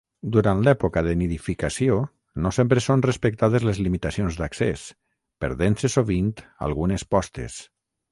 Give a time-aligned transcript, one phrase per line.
[0.35, 1.97] Durant l’època de nidificació
[2.45, 4.87] no sempre són respectades les limitacions d’accés,
[5.45, 6.33] perdent-se sovint
[6.69, 7.59] algunes postes.